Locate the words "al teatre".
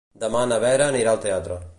1.13-1.61